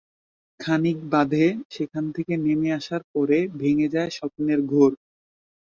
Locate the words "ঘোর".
4.65-4.91